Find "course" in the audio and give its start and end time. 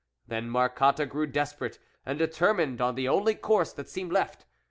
3.35-3.71